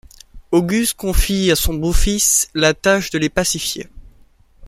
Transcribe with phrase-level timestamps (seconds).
[0.49, 3.87] Auguste confie à son beau-fils la tâche de les pacifier.